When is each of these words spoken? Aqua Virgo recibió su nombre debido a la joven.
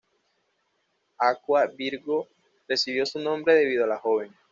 Aqua 1.19 1.67
Virgo 1.67 2.27
recibió 2.67 3.05
su 3.05 3.19
nombre 3.19 3.53
debido 3.53 3.83
a 3.83 3.87
la 3.87 3.99
joven. 3.99 4.33